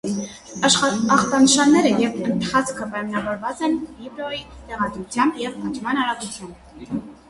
[0.69, 4.43] Ախտանշանները և ընթացքը պայմանավորված են ֆիբրոմայի
[4.73, 7.03] տեղադրությամբ և աճման արագությամբ։